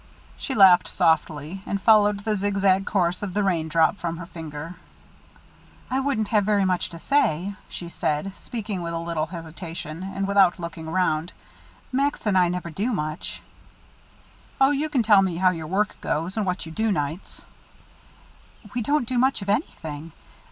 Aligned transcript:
She 0.35 0.55
laughed 0.55 0.87
softly, 0.87 1.61
and 1.67 1.79
followed 1.79 2.21
the 2.21 2.35
zigzag 2.35 2.87
course 2.87 3.21
of 3.21 3.35
the 3.35 3.43
raindrop 3.43 4.01
with 4.03 4.17
her 4.17 4.25
finger. 4.25 4.77
"I 5.91 5.99
wouldn't 5.99 6.29
have 6.29 6.43
very 6.43 6.65
much 6.65 6.89
to 6.89 6.97
say," 6.97 7.53
she 7.69 7.87
said, 7.87 8.31
speaking 8.35 8.81
with 8.81 8.95
a 8.95 8.97
little 8.97 9.27
hesitation, 9.27 10.01
and 10.01 10.27
without 10.27 10.57
looking 10.57 10.87
around. 10.87 11.33
"Max 11.91 12.25
and 12.25 12.35
I 12.35 12.47
never 12.47 12.71
do 12.71 12.91
much." 12.91 13.43
"Oh, 14.59 14.71
you 14.71 14.89
can 14.89 15.03
tell 15.03 15.17
how 15.37 15.51
your 15.51 15.67
work 15.67 15.95
goes, 16.01 16.35
and 16.35 16.47
what 16.47 16.65
you 16.65 16.71
do 16.71 16.91
nights." 16.91 17.45
"We 18.73 18.81
don't 18.81 19.07
do 19.07 19.19
much 19.19 19.43
of 19.43 19.49
anything. 19.49 20.13